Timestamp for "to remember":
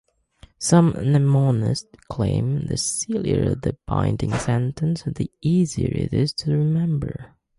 6.37-7.35